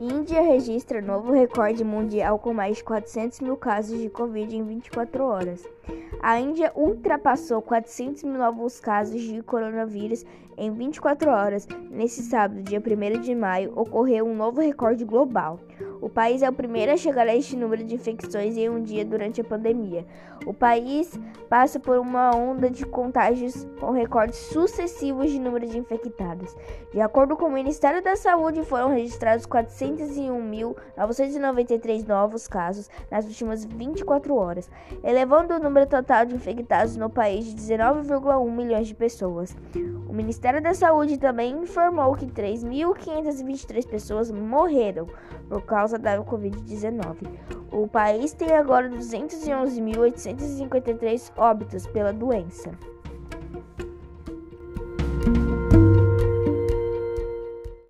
[0.00, 5.24] Índia registra novo recorde mundial com mais de 400 mil casos de Covid em 24
[5.24, 5.64] horas.
[6.20, 10.24] A Índia ultrapassou 400 mil novos casos de coronavírus
[10.56, 11.68] em 24 horas.
[11.90, 15.60] Nesse sábado, dia 1 de maio, ocorreu um novo recorde global.
[16.00, 19.04] O país é o primeiro a chegar a este número de infecções em um dia
[19.04, 20.06] durante a pandemia.
[20.46, 21.18] O país
[21.48, 26.54] passa por uma onda de contágios com recordes sucessivos de número de infectados.
[26.92, 34.36] De acordo com o Ministério da Saúde, foram registrados 401.993 novos casos nas últimas 24
[34.36, 34.70] horas,
[35.02, 39.56] elevando o número total de infectados no país de 19,1 milhões de pessoas.
[40.08, 45.06] O Ministério da Saúde também informou que 3.523 pessoas morreram
[45.48, 47.28] por causa da Covid-19.
[47.70, 52.72] O país tem agora 211.853 óbitos pela doença.